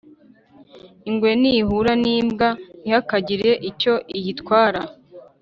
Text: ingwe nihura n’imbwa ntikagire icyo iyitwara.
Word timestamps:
ingwe 1.09 1.31
nihura 1.41 1.93
n’imbwa 2.03 2.49
ntikagire 2.83 3.51
icyo 3.69 3.93
iyitwara. 4.17 4.81